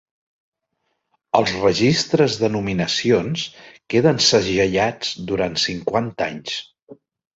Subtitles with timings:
[1.39, 3.45] Els registres de nominacions
[3.95, 6.61] queden segellats durant cinquanta anys.